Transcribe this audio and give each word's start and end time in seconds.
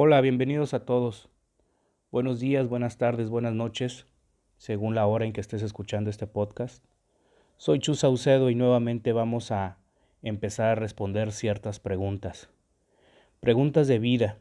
Hola, 0.00 0.20
bienvenidos 0.20 0.74
a 0.74 0.84
todos. 0.84 1.28
Buenos 2.12 2.38
días, 2.38 2.68
buenas 2.68 2.98
tardes, 2.98 3.30
buenas 3.30 3.52
noches, 3.52 4.06
según 4.56 4.94
la 4.94 5.04
hora 5.08 5.24
en 5.24 5.32
que 5.32 5.40
estés 5.40 5.60
escuchando 5.60 6.08
este 6.08 6.28
podcast. 6.28 6.84
Soy 7.56 7.80
Chu 7.80 7.96
Saucedo 7.96 8.48
y 8.48 8.54
nuevamente 8.54 9.12
vamos 9.12 9.50
a 9.50 9.78
empezar 10.22 10.68
a 10.68 10.74
responder 10.76 11.32
ciertas 11.32 11.80
preguntas. 11.80 12.48
Preguntas 13.40 13.88
de 13.88 13.98
vida. 13.98 14.38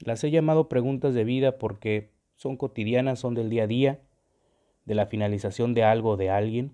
Las 0.00 0.24
he 0.24 0.32
llamado 0.32 0.68
preguntas 0.68 1.14
de 1.14 1.22
vida 1.22 1.56
porque 1.56 2.10
son 2.34 2.56
cotidianas, 2.56 3.20
son 3.20 3.34
del 3.34 3.48
día 3.48 3.62
a 3.62 3.68
día, 3.68 4.00
de 4.86 4.96
la 4.96 5.06
finalización 5.06 5.72
de 5.72 5.84
algo 5.84 6.16
de 6.16 6.30
alguien, 6.30 6.72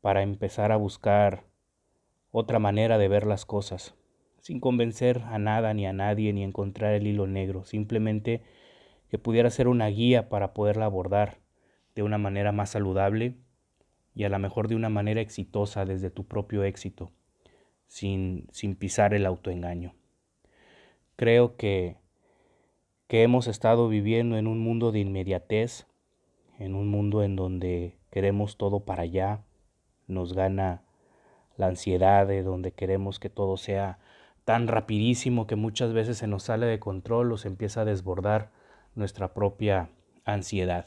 para 0.00 0.22
empezar 0.22 0.72
a 0.72 0.76
buscar 0.76 1.44
otra 2.30 2.58
manera 2.58 2.96
de 2.96 3.08
ver 3.08 3.26
las 3.26 3.44
cosas 3.44 3.94
sin 4.40 4.60
convencer 4.60 5.22
a 5.26 5.38
nada 5.38 5.74
ni 5.74 5.86
a 5.86 5.92
nadie 5.92 6.32
ni 6.32 6.42
encontrar 6.42 6.94
el 6.94 7.06
hilo 7.06 7.26
negro, 7.26 7.64
simplemente 7.64 8.42
que 9.10 9.18
pudiera 9.18 9.50
ser 9.50 9.68
una 9.68 9.88
guía 9.88 10.28
para 10.28 10.54
poderla 10.54 10.84
abordar 10.84 11.38
de 11.94 12.02
una 12.02 12.18
manera 12.18 12.52
más 12.52 12.70
saludable 12.70 13.34
y 14.14 14.24
a 14.24 14.28
lo 14.28 14.38
mejor 14.38 14.68
de 14.68 14.74
una 14.74 14.88
manera 14.88 15.20
exitosa 15.20 15.84
desde 15.84 16.10
tu 16.10 16.26
propio 16.26 16.64
éxito, 16.64 17.10
sin, 17.86 18.46
sin 18.52 18.74
pisar 18.74 19.14
el 19.14 19.26
autoengaño. 19.26 19.94
Creo 21.16 21.56
que, 21.56 21.96
que 23.06 23.22
hemos 23.22 23.46
estado 23.46 23.88
viviendo 23.88 24.36
en 24.36 24.46
un 24.46 24.60
mundo 24.60 24.92
de 24.92 25.00
inmediatez, 25.00 25.86
en 26.58 26.74
un 26.74 26.88
mundo 26.88 27.22
en 27.22 27.36
donde 27.36 27.96
queremos 28.10 28.56
todo 28.56 28.80
para 28.80 29.04
allá, 29.04 29.42
nos 30.06 30.32
gana 30.32 30.82
la 31.56 31.66
ansiedad 31.66 32.26
de 32.26 32.42
donde 32.42 32.72
queremos 32.72 33.18
que 33.18 33.30
todo 33.30 33.56
sea 33.56 33.98
tan 34.48 34.66
rapidísimo 34.66 35.46
que 35.46 35.56
muchas 35.56 35.92
veces 35.92 36.16
se 36.16 36.26
nos 36.26 36.44
sale 36.44 36.64
de 36.64 36.78
control 36.78 37.32
o 37.32 37.36
se 37.36 37.48
empieza 37.48 37.82
a 37.82 37.84
desbordar 37.84 38.50
nuestra 38.94 39.34
propia 39.34 39.90
ansiedad. 40.24 40.86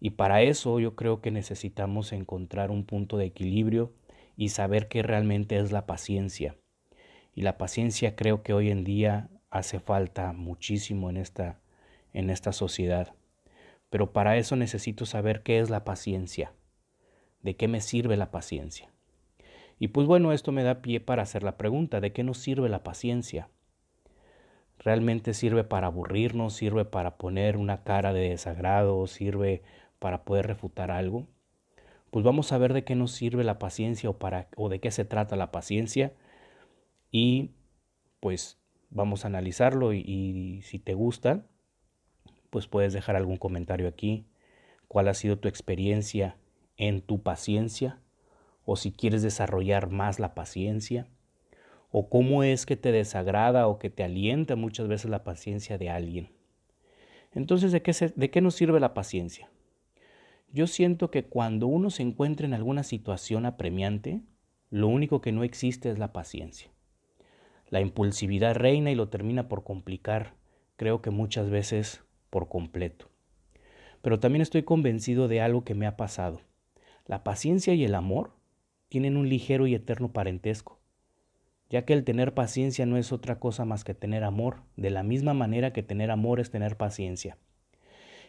Y 0.00 0.12
para 0.12 0.40
eso 0.40 0.80
yo 0.80 0.96
creo 0.96 1.20
que 1.20 1.30
necesitamos 1.30 2.14
encontrar 2.14 2.70
un 2.70 2.86
punto 2.86 3.18
de 3.18 3.26
equilibrio 3.26 3.92
y 4.38 4.48
saber 4.48 4.88
qué 4.88 5.02
realmente 5.02 5.58
es 5.58 5.70
la 5.70 5.84
paciencia. 5.84 6.56
Y 7.34 7.42
la 7.42 7.58
paciencia 7.58 8.16
creo 8.16 8.42
que 8.42 8.54
hoy 8.54 8.70
en 8.70 8.84
día 8.84 9.28
hace 9.50 9.78
falta 9.78 10.32
muchísimo 10.32 11.10
en 11.10 11.18
esta, 11.18 11.60
en 12.14 12.30
esta 12.30 12.54
sociedad. 12.54 13.12
Pero 13.90 14.14
para 14.14 14.38
eso 14.38 14.56
necesito 14.56 15.04
saber 15.04 15.42
qué 15.42 15.58
es 15.58 15.68
la 15.68 15.84
paciencia, 15.84 16.54
de 17.42 17.54
qué 17.54 17.68
me 17.68 17.82
sirve 17.82 18.16
la 18.16 18.30
paciencia. 18.30 18.90
Y 19.82 19.88
pues 19.88 20.06
bueno, 20.06 20.30
esto 20.30 20.52
me 20.52 20.62
da 20.62 20.80
pie 20.80 21.00
para 21.00 21.22
hacer 21.24 21.42
la 21.42 21.56
pregunta, 21.56 22.00
¿de 22.00 22.12
qué 22.12 22.22
nos 22.22 22.38
sirve 22.38 22.68
la 22.68 22.84
paciencia? 22.84 23.48
¿Realmente 24.78 25.34
sirve 25.34 25.64
para 25.64 25.88
aburrirnos? 25.88 26.54
¿Sirve 26.54 26.84
para 26.84 27.18
poner 27.18 27.56
una 27.56 27.82
cara 27.82 28.12
de 28.12 28.28
desagrado? 28.28 29.04
¿Sirve 29.08 29.64
para 29.98 30.22
poder 30.24 30.46
refutar 30.46 30.92
algo? 30.92 31.26
Pues 32.12 32.24
vamos 32.24 32.52
a 32.52 32.58
ver 32.58 32.74
de 32.74 32.84
qué 32.84 32.94
nos 32.94 33.10
sirve 33.10 33.42
la 33.42 33.58
paciencia 33.58 34.08
o, 34.08 34.20
para, 34.20 34.46
o 34.54 34.68
de 34.68 34.78
qué 34.78 34.92
se 34.92 35.04
trata 35.04 35.34
la 35.34 35.50
paciencia 35.50 36.12
y 37.10 37.50
pues 38.20 38.60
vamos 38.88 39.24
a 39.24 39.28
analizarlo 39.28 39.92
y, 39.94 40.04
y 40.06 40.62
si 40.62 40.78
te 40.78 40.94
gusta, 40.94 41.44
pues 42.50 42.68
puedes 42.68 42.92
dejar 42.92 43.16
algún 43.16 43.36
comentario 43.36 43.88
aquí. 43.88 44.28
¿Cuál 44.86 45.08
ha 45.08 45.14
sido 45.14 45.40
tu 45.40 45.48
experiencia 45.48 46.36
en 46.76 47.02
tu 47.02 47.20
paciencia? 47.24 48.01
O 48.64 48.76
si 48.76 48.92
quieres 48.92 49.22
desarrollar 49.22 49.90
más 49.90 50.18
la 50.18 50.34
paciencia, 50.34 51.06
o 51.90 52.08
cómo 52.08 52.42
es 52.42 52.64
que 52.64 52.76
te 52.76 52.90
desagrada 52.90 53.68
o 53.68 53.78
que 53.78 53.90
te 53.90 54.02
alienta 54.02 54.56
muchas 54.56 54.88
veces 54.88 55.10
la 55.10 55.24
paciencia 55.24 55.78
de 55.78 55.90
alguien. 55.90 56.30
Entonces, 57.34 57.72
¿de 57.72 57.82
qué, 57.82 57.92
¿de 58.14 58.30
qué 58.30 58.40
nos 58.40 58.54
sirve 58.54 58.80
la 58.80 58.94
paciencia? 58.94 59.50
Yo 60.52 60.66
siento 60.66 61.10
que 61.10 61.24
cuando 61.24 61.66
uno 61.66 61.90
se 61.90 62.02
encuentra 62.02 62.46
en 62.46 62.54
alguna 62.54 62.82
situación 62.82 63.46
apremiante, 63.46 64.20
lo 64.70 64.88
único 64.88 65.20
que 65.20 65.32
no 65.32 65.44
existe 65.44 65.90
es 65.90 65.98
la 65.98 66.12
paciencia. 66.12 66.70
La 67.68 67.80
impulsividad 67.80 68.54
reina 68.54 68.90
y 68.90 68.94
lo 68.94 69.08
termina 69.08 69.48
por 69.48 69.64
complicar, 69.64 70.34
creo 70.76 71.00
que 71.00 71.10
muchas 71.10 71.48
veces 71.48 72.02
por 72.28 72.48
completo. 72.48 73.08
Pero 74.02 74.20
también 74.20 74.42
estoy 74.42 74.62
convencido 74.62 75.28
de 75.28 75.40
algo 75.40 75.64
que 75.64 75.74
me 75.74 75.86
ha 75.86 75.96
pasado. 75.96 76.40
La 77.06 77.24
paciencia 77.24 77.72
y 77.72 77.84
el 77.84 77.94
amor 77.94 78.34
tienen 78.92 79.16
un 79.16 79.26
ligero 79.26 79.66
y 79.66 79.74
eterno 79.74 80.12
parentesco, 80.12 80.78
ya 81.70 81.86
que 81.86 81.94
el 81.94 82.04
tener 82.04 82.34
paciencia 82.34 82.84
no 82.84 82.98
es 82.98 83.10
otra 83.10 83.40
cosa 83.40 83.64
más 83.64 83.84
que 83.84 83.94
tener 83.94 84.22
amor, 84.22 84.64
de 84.76 84.90
la 84.90 85.02
misma 85.02 85.32
manera 85.32 85.72
que 85.72 85.82
tener 85.82 86.10
amor 86.10 86.40
es 86.40 86.50
tener 86.50 86.76
paciencia. 86.76 87.38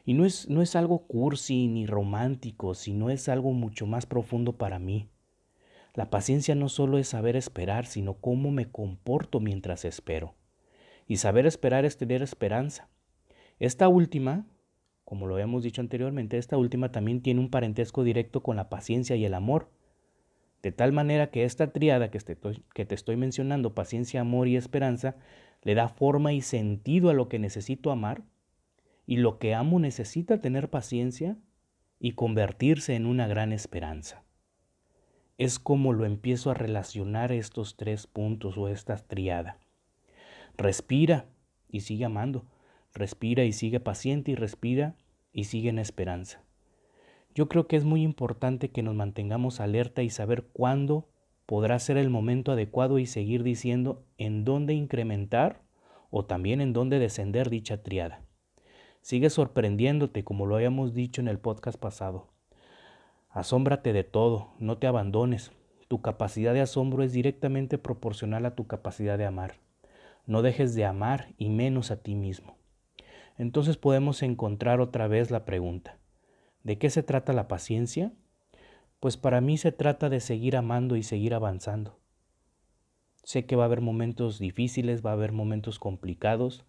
Y 0.05 0.13
no 0.13 0.23
es, 0.23 0.47
no 0.47 0.61
es 0.61 0.77
algo 0.77 1.05
cursi 1.05 1.67
ni 1.67 1.85
romántico, 1.85 2.75
sino 2.75 3.09
es 3.09 3.27
algo 3.27 3.51
mucho 3.51 3.87
más 3.87 4.05
profundo 4.05 4.53
para 4.53 4.79
mí. 4.79 5.09
La 5.95 6.09
paciencia 6.09 6.55
no 6.55 6.69
solo 6.69 6.97
es 6.97 7.09
saber 7.09 7.35
esperar, 7.35 7.85
sino 7.85 8.13
cómo 8.13 8.49
me 8.49 8.71
comporto 8.71 9.41
mientras 9.41 9.83
espero. 9.83 10.33
Y 11.09 11.17
saber 11.17 11.45
esperar 11.45 11.83
es 11.83 11.97
tener 11.97 12.21
esperanza. 12.21 12.87
Esta 13.59 13.89
última, 13.89 14.47
como 15.03 15.27
lo 15.27 15.33
habíamos 15.33 15.63
dicho 15.63 15.81
anteriormente, 15.81 16.37
esta 16.37 16.55
última 16.55 16.89
también 16.93 17.21
tiene 17.21 17.41
un 17.41 17.49
parentesco 17.49 18.05
directo 18.05 18.43
con 18.43 18.55
la 18.55 18.69
paciencia 18.69 19.17
y 19.17 19.25
el 19.25 19.33
amor. 19.33 19.69
De 20.63 20.71
tal 20.71 20.93
manera 20.93 21.29
que 21.29 21.43
esta 21.43 21.71
triada 21.71 22.09
que 22.09 22.19
te, 22.19 22.37
que 22.73 22.85
te 22.85 22.95
estoy 22.95 23.17
mencionando, 23.17 23.75
paciencia, 23.75 24.21
amor 24.21 24.47
y 24.47 24.55
esperanza, 24.55 25.17
le 25.61 25.75
da 25.75 25.89
forma 25.89 26.33
y 26.33 26.41
sentido 26.41 27.09
a 27.09 27.13
lo 27.13 27.27
que 27.27 27.37
necesito 27.37 27.91
amar 27.91 28.23
y 29.05 29.17
lo 29.17 29.39
que 29.39 29.53
amo 29.53 29.79
necesita 29.79 30.39
tener 30.39 30.69
paciencia 30.69 31.37
y 31.99 32.13
convertirse 32.13 32.95
en 32.95 33.05
una 33.05 33.27
gran 33.27 33.51
esperanza. 33.51 34.23
Es 35.37 35.59
como 35.59 35.91
lo 35.91 36.05
empiezo 36.05 36.49
a 36.49 36.53
relacionar 36.53 37.33
estos 37.33 37.75
tres 37.75 38.07
puntos 38.07 38.57
o 38.57 38.69
esta 38.69 38.95
triada. 38.95 39.59
Respira 40.55 41.25
y 41.67 41.81
sigue 41.81 42.05
amando. 42.05 42.45
Respira 42.93 43.43
y 43.43 43.51
sigue 43.51 43.79
paciente 43.79 44.31
y 44.31 44.35
respira 44.35 44.95
y 45.33 45.45
sigue 45.45 45.69
en 45.69 45.79
esperanza. 45.79 46.43
Yo 47.35 47.49
creo 47.49 47.67
que 47.67 47.75
es 47.75 47.83
muy 47.83 48.03
importante 48.03 48.69
que 48.69 48.83
nos 48.83 48.93
mantengamos 48.93 49.59
alerta 49.59 50.03
y 50.03 50.09
saber 50.09 50.43
cuándo 50.53 51.09
podrá 51.47 51.79
ser 51.79 51.97
el 51.97 52.09
momento 52.09 52.51
adecuado 52.51 52.99
y 52.99 53.07
seguir 53.07 53.43
diciendo 53.43 54.03
en 54.17 54.45
dónde 54.45 54.73
incrementar 54.73 55.61
o 56.11 56.25
también 56.25 56.61
en 56.61 56.73
dónde 56.73 56.99
descender 56.99 57.49
dicha 57.49 57.81
triada. 57.81 58.21
Sigue 59.01 59.29
sorprendiéndote 59.31 60.23
como 60.23 60.45
lo 60.45 60.55
habíamos 60.55 60.93
dicho 60.93 61.21
en 61.21 61.27
el 61.27 61.39
podcast 61.39 61.79
pasado. 61.79 62.27
Asómbrate 63.29 63.93
de 63.93 64.03
todo, 64.03 64.53
no 64.59 64.77
te 64.77 64.85
abandones. 64.85 65.51
Tu 65.87 66.01
capacidad 66.01 66.53
de 66.53 66.61
asombro 66.61 67.03
es 67.03 67.13
directamente 67.13 67.79
proporcional 67.79 68.45
a 68.45 68.55
tu 68.55 68.67
capacidad 68.67 69.17
de 69.17 69.25
amar. 69.25 69.55
No 70.27 70.43
dejes 70.43 70.75
de 70.75 70.85
amar 70.85 71.33
y 71.37 71.49
menos 71.49 71.89
a 71.89 71.97
ti 71.97 72.13
mismo. 72.13 72.57
Entonces 73.39 73.75
podemos 73.75 74.21
encontrar 74.21 74.79
otra 74.79 75.07
vez 75.07 75.31
la 75.31 75.45
pregunta. 75.45 75.97
¿De 76.63 76.77
qué 76.77 76.89
se 76.89 77.03
trata 77.03 77.33
la 77.33 77.49
paciencia? 77.49 78.13
Pues 79.01 79.17
para 79.17 79.41
mí 79.41 79.57
se 79.57 79.73
trata 79.73 80.09
de 80.09 80.21
seguir 80.21 80.55
amando 80.55 80.95
y 80.95 81.03
seguir 81.03 81.33
avanzando. 81.33 81.99
Sé 83.23 83.45
que 83.45 83.57
va 83.57 83.63
a 83.63 83.65
haber 83.65 83.81
momentos 83.81 84.39
difíciles, 84.39 85.05
va 85.05 85.09
a 85.09 85.13
haber 85.13 85.33
momentos 85.33 85.77
complicados, 85.77 86.65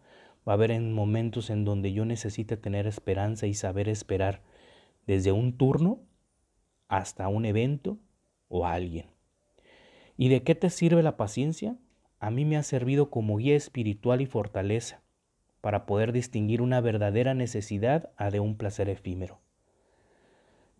va 0.46 0.52
a 0.52 0.54
haber 0.54 0.80
momentos 0.80 1.48
en 1.48 1.64
donde 1.64 1.92
yo 1.92 2.04
necesite 2.04 2.56
tener 2.56 2.88
esperanza 2.88 3.46
y 3.46 3.54
saber 3.54 3.88
esperar 3.88 4.42
desde 5.06 5.30
un 5.30 5.56
turno 5.56 6.00
hasta 6.88 7.28
un 7.28 7.44
evento 7.44 7.98
o 8.48 8.66
a 8.66 8.72
alguien. 8.72 9.06
¿Y 10.16 10.28
de 10.28 10.42
qué 10.42 10.56
te 10.56 10.70
sirve 10.70 11.04
la 11.04 11.16
paciencia? 11.16 11.76
A 12.18 12.30
mí 12.30 12.44
me 12.44 12.56
ha 12.56 12.64
servido 12.64 13.10
como 13.10 13.36
guía 13.36 13.54
espiritual 13.54 14.20
y 14.20 14.26
fortaleza 14.26 15.02
para 15.60 15.86
poder 15.86 16.12
distinguir 16.12 16.62
una 16.62 16.80
verdadera 16.80 17.34
necesidad 17.34 18.10
a 18.16 18.30
de 18.30 18.40
un 18.40 18.56
placer 18.56 18.88
efímero. 18.88 19.40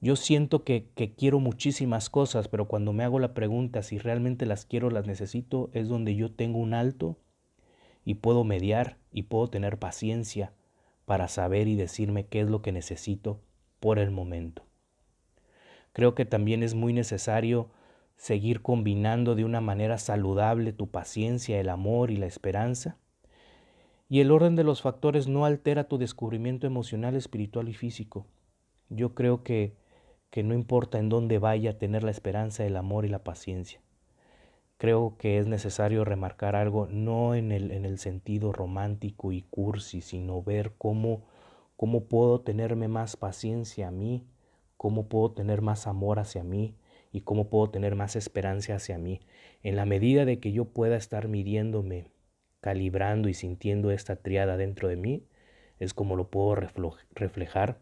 Yo 0.04 0.16
siento 0.16 0.64
que, 0.64 0.90
quiero 1.16 1.40
muchísimas 1.40 2.10
cosas, 2.10 2.48
pero 2.48 2.68
cuando 2.68 2.92
me 2.92 3.04
hago 3.04 3.18
la 3.20 3.32
pregunta 3.32 3.82
si 3.82 3.96
realmente 3.96 4.44
las 4.44 4.66
quiero, 4.66 4.90
las 4.90 5.06
necesito, 5.06 5.70
es 5.72 5.88
donde 5.88 6.14
yo 6.14 6.30
tengo 6.30 6.58
un 6.58 6.74
alto 6.74 7.16
y 8.04 8.16
puedo 8.16 8.44
mediar 8.44 8.98
y 9.12 9.22
puedo 9.22 9.48
tener 9.48 9.78
paciencia 9.78 10.52
para 11.06 11.26
saber 11.26 11.68
y 11.68 11.74
decirme 11.74 12.26
qué 12.26 12.42
es 12.42 12.50
lo 12.50 12.60
que 12.60 12.70
necesito 12.70 13.40
por 13.80 13.98
el 13.98 14.10
momento. 14.10 14.66
Creo 15.94 16.14
que 16.14 16.26
también 16.26 16.62
es 16.62 16.74
muy 16.74 16.92
necesario 16.92 17.70
seguir 18.18 18.60
combinando 18.60 19.34
de 19.34 19.46
una 19.46 19.62
manera 19.62 19.96
saludable 19.96 20.74
tu 20.74 20.90
paciencia, 20.90 21.58
el 21.58 21.70
amor 21.70 22.10
y 22.10 22.18
la 22.18 22.26
esperanza. 22.26 22.98
Y 24.10 24.20
el 24.20 24.32
orden 24.32 24.54
de 24.54 24.64
los 24.64 24.82
factores 24.82 25.28
no 25.28 25.46
altera 25.46 25.88
tu 25.88 25.96
descubrimiento 25.96 26.66
emocional, 26.66 27.14
espiritual 27.14 27.70
y 27.70 27.72
físico. 27.72 28.26
Yo 28.90 29.14
creo 29.14 29.42
que 29.42 29.82
que 30.34 30.42
no 30.42 30.52
importa 30.52 30.98
en 30.98 31.08
dónde 31.08 31.38
vaya 31.38 31.78
tener 31.78 32.02
la 32.02 32.10
esperanza, 32.10 32.66
el 32.66 32.76
amor 32.76 33.04
y 33.04 33.08
la 33.08 33.22
paciencia. 33.22 33.80
creo 34.78 35.16
que 35.16 35.38
es 35.38 35.46
necesario 35.46 36.04
remarcar 36.04 36.56
algo, 36.56 36.88
no 36.88 37.36
en 37.36 37.52
el, 37.52 37.70
en 37.70 37.84
el 37.84 38.00
sentido 38.00 38.52
romántico 38.52 39.30
y 39.30 39.42
cursi, 39.42 40.00
sino 40.00 40.42
ver 40.42 40.72
cómo, 40.76 41.24
cómo 41.76 42.06
puedo 42.06 42.40
tenerme 42.40 42.88
más 42.88 43.16
paciencia 43.16 43.86
a 43.86 43.90
mí, 43.92 44.26
cómo 44.76 45.08
puedo 45.08 45.30
tener 45.30 45.62
más 45.62 45.86
amor 45.86 46.18
hacia 46.18 46.42
mí 46.42 46.74
y 47.12 47.20
cómo 47.20 47.48
puedo 47.48 47.70
tener 47.70 47.94
más 47.94 48.16
esperanza 48.16 48.74
hacia 48.74 48.98
mí. 48.98 49.20
En 49.62 49.76
la 49.76 49.84
medida 49.84 50.24
de 50.24 50.40
que 50.40 50.50
yo 50.50 50.64
pueda 50.64 50.96
estar 50.96 51.28
midiéndome, 51.28 52.08
calibrando 52.60 53.28
y 53.28 53.34
sintiendo 53.34 53.92
esta 53.92 54.16
triada 54.16 54.56
dentro 54.56 54.88
de 54.88 54.96
mí, 54.96 55.28
es 55.78 55.94
como 55.94 56.16
lo 56.16 56.28
puedo 56.28 56.56
reflejar 56.56 57.78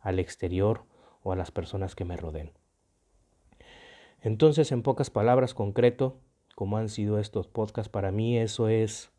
al 0.00 0.18
exterior 0.18 0.90
o 1.22 1.32
a 1.32 1.36
las 1.36 1.50
personas 1.50 1.94
que 1.94 2.04
me 2.04 2.16
rodeen. 2.16 2.52
Entonces, 4.20 4.72
en 4.72 4.82
pocas 4.82 5.10
palabras, 5.10 5.54
concreto, 5.54 6.20
como 6.54 6.76
han 6.76 6.88
sido 6.88 7.18
estos 7.18 7.48
podcasts, 7.48 7.90
para 7.90 8.12
mí 8.12 8.38
eso 8.38 8.68
es 8.68 9.10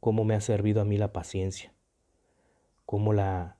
cómo 0.00 0.24
me 0.24 0.34
ha 0.34 0.40
servido 0.40 0.80
a 0.80 0.84
mí 0.84 0.98
la 0.98 1.12
paciencia, 1.12 1.72
cómo 2.84 3.12
la 3.12 3.56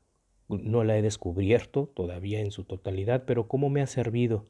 no 0.58 0.85
la 0.85 0.99
he 0.99 1.02
descubierto 1.02 1.87
todavía 1.94 2.41
en 2.41 2.50
su 2.50 2.64
totalidad, 2.64 3.25
pero 3.25 3.49
cómo 3.49 3.70
me 3.70 3.82
ha 3.82 3.87
servido. 3.87 4.47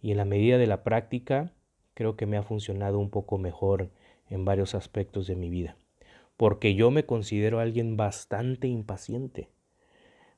Y 0.00 0.10
en 0.10 0.16
la 0.16 0.24
medida 0.24 0.58
de 0.58 0.66
la 0.66 0.82
práctica, 0.82 1.52
creo 1.94 2.16
que 2.16 2.26
me 2.26 2.36
ha 2.36 2.42
funcionado 2.42 2.98
un 2.98 3.10
poco 3.10 3.38
mejor 3.38 3.90
en 4.28 4.44
varios 4.44 4.74
aspectos 4.74 5.26
de 5.26 5.36
mi 5.36 5.50
vida. 5.50 5.76
Porque 6.36 6.74
yo 6.74 6.90
me 6.90 7.04
considero 7.04 7.60
alguien 7.60 7.96
bastante 7.96 8.66
impaciente, 8.68 9.50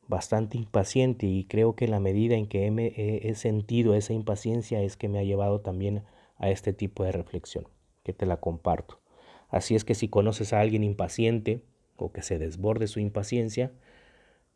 bastante 0.08 0.58
impaciente 0.58 1.26
y 1.26 1.44
creo 1.44 1.74
que 1.74 1.88
la 1.88 2.00
medida 2.00 2.34
en 2.34 2.46
que 2.46 2.66
he, 2.66 3.28
he 3.28 3.34
sentido 3.34 3.94
esa 3.94 4.12
impaciencia 4.12 4.82
es 4.82 4.96
que 4.96 5.08
me 5.08 5.18
ha 5.18 5.24
llevado 5.24 5.60
también 5.60 6.04
a 6.36 6.50
este 6.50 6.72
tipo 6.72 7.04
de 7.04 7.12
reflexión, 7.12 7.66
que 8.02 8.12
te 8.12 8.26
la 8.26 8.38
comparto. 8.38 9.00
Así 9.48 9.74
es 9.74 9.84
que 9.84 9.94
si 9.94 10.08
conoces 10.08 10.52
a 10.52 10.60
alguien 10.60 10.82
impaciente 10.82 11.62
o 11.96 12.12
que 12.12 12.22
se 12.22 12.38
desborde 12.38 12.86
su 12.86 13.00
impaciencia, 13.00 13.72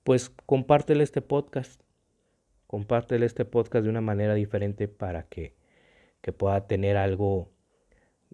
pues 0.04 0.30
compártele 0.46 1.04
este 1.04 1.22
podcast. 1.22 1.80
Compártele 2.66 3.24
este 3.24 3.44
podcast 3.44 3.84
de 3.84 3.90
una 3.90 4.00
manera 4.00 4.34
diferente 4.34 4.88
para 4.88 5.22
que, 5.24 5.54
que 6.20 6.32
pueda 6.32 6.66
tener 6.66 6.96
algo 6.96 7.50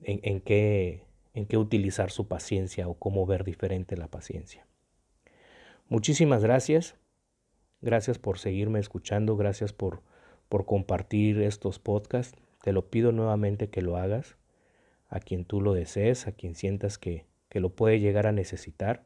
en, 0.03 0.21
en, 0.23 0.41
qué, 0.41 1.03
en 1.35 1.47
qué 1.47 1.57
utilizar 1.57 2.11
su 2.11 2.27
paciencia 2.27 2.89
o 2.89 2.95
cómo 2.95 3.27
ver 3.27 3.45
diferente 3.45 3.97
la 3.97 4.09
paciencia. 4.09 4.67
Muchísimas 5.89 6.43
gracias. 6.43 6.97
Gracias 7.85 8.19
por 8.19 8.39
seguirme 8.39 8.81
escuchando. 8.81 9.37
Gracias 9.37 9.75
por, 9.75 10.01
por 10.49 10.65
compartir 10.65 11.43
estos 11.43 11.79
podcasts. 11.79 12.35
Te 12.63 12.73
lo 12.73 12.89
pido 12.89 13.13
nuevamente 13.13 13.69
que 13.69 13.83
lo 13.83 13.99
hagas 13.99 14.39
a 15.11 15.21
quien 15.21 15.45
tú 15.45 15.61
lo 15.61 15.75
desees, 15.75 16.27
a 16.27 16.33
quien 16.33 16.55
sientas 16.55 16.97
que, 16.97 17.27
que 17.51 17.61
lo 17.61 17.69
puede 17.69 18.01
llegar 18.01 18.27
a 18.27 18.33
necesitar. 18.33 19.05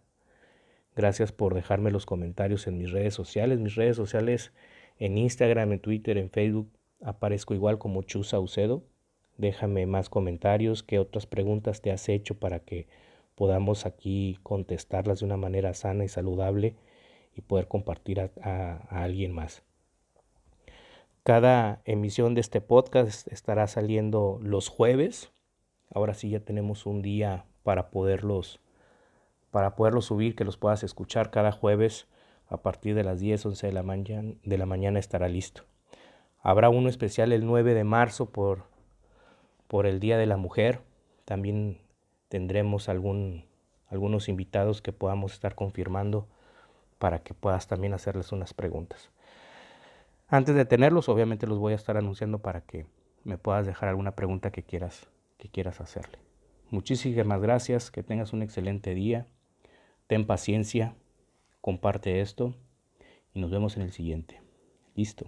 Gracias 0.95 1.33
por 1.33 1.55
dejarme 1.55 1.91
los 1.91 2.07
comentarios 2.07 2.69
en 2.69 2.79
mis 2.79 2.93
redes 2.93 3.15
sociales. 3.15 3.59
Mis 3.59 3.75
redes 3.75 3.97
sociales 3.97 4.53
en 4.97 5.19
Instagram, 5.19 5.73
en 5.73 5.81
Twitter, 5.81 6.17
en 6.17 6.31
Facebook 6.31 6.71
aparezco 7.03 7.55
igual 7.55 7.79
como 7.79 8.05
Chu 8.05 8.23
Saucedo. 8.23 8.85
Déjame 9.39 9.87
más 9.87 10.09
comentarios, 10.09 10.85
qué 10.85 11.01
otras 11.01 11.27
preguntas 11.27 11.83
te 11.83 11.91
has 11.91 12.09
hecho 12.09 12.39
para 12.39 12.61
que 12.61 12.87
podamos 13.35 13.87
aquí 13.87 14.39
contestarlas 14.45 15.19
de 15.19 15.27
una 15.27 15.37
manera 15.37 15.75
sana 15.75 16.05
y 16.05 16.09
saludable 16.09 16.77
y 17.38 17.40
poder 17.40 17.69
compartir 17.69 18.20
a, 18.20 18.76
alguien 18.90 19.32
más. 19.32 19.62
Cada 21.23 21.81
emisión 21.85 22.35
de 22.35 22.40
este 22.40 22.61
podcast 22.61 23.29
estará 23.32 23.67
saliendo 23.69 24.40
los 24.43 24.69
jueves. 24.69 25.31
Ahora 25.94 26.14
sí 26.14 26.31
ya 26.31 26.40
tenemos 26.40 26.85
un 26.85 27.00
día 27.00 27.44
para 27.62 27.90
poderlos 27.90 28.61
para 29.50 29.76
poderlos 29.76 30.05
subir, 30.05 30.37
que 30.37 30.44
los 30.44 30.58
puedas 30.58 30.82
escuchar 30.82 31.31
cada 31.31 31.52
jueves 31.52 32.06
a 32.49 32.58
partir 32.58 32.94
de 32.94 33.02
las 33.02 33.19
10, 33.19 33.46
11 33.46 33.69
de 33.69 33.73
la 33.73 33.82
mañana, 33.82 34.34
de 34.43 34.58
la 34.58 34.67
mañana 34.67 34.99
estará 34.99 35.26
listo. 35.26 35.62
Habrá 36.43 36.69
uno 36.69 36.91
especial 36.91 37.32
el 37.32 37.46
9 37.46 37.73
de 37.73 37.84
marzo 37.84 38.31
por, 38.31 38.64
por 39.67 39.87
el 39.87 40.00
Día 40.00 40.19
de 40.19 40.26
la 40.26 40.37
Mujer. 40.37 40.82
También 41.25 41.81
tendremos 42.29 42.91
algún, 42.91 43.46
algunos 43.87 44.29
invitados 44.29 44.82
que 44.82 44.93
podamos 44.93 45.32
estar 45.32 45.55
confirmando 45.55 46.29
para 46.99 47.21
que 47.21 47.35
puedas 47.35 47.67
también 47.67 47.95
hacerles 47.95 48.33
unas 48.33 48.55
preguntas. 48.55 49.11
Antes 50.29 50.55
de 50.55 50.65
tenerlos, 50.65 51.09
obviamente 51.09 51.47
los 51.47 51.59
voy 51.59 51.73
a 51.73 51.77
estar 51.77 51.97
anunciando 51.97 52.41
para 52.41 52.61
que 52.61 52.87
me 53.25 53.39
puedas 53.39 53.67
dejar 53.67 53.89
alguna 53.89 54.12
pregunta 54.12 54.50
que 54.50 54.62
quieras, 54.62 55.09
que 55.39 55.49
quieras 55.49 55.81
hacerle. 55.81 56.19
Muchísimas 56.71 57.41
gracias, 57.41 57.91
que 57.91 58.03
tengas 58.03 58.33
un 58.33 58.43
excelente 58.43 58.95
día, 58.95 59.27
ten 60.06 60.27
paciencia, 60.27 60.95
comparte 61.61 62.21
esto 62.21 62.55
y 63.33 63.41
nos 63.41 63.51
vemos 63.51 63.77
en 63.77 63.83
el 63.83 63.93
siguiente. 63.93 64.43
Listo. 64.94 65.27